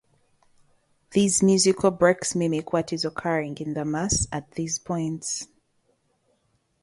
These 1.11 1.43
musical 1.43 1.91
breaks 1.91 2.33
mimic 2.33 2.73
what 2.73 2.91
is 2.91 3.05
occurring 3.05 3.57
in 3.59 3.75
the 3.75 3.85
mass 3.85 4.25
at 4.31 4.49
these 4.53 4.79
points. 4.79 5.47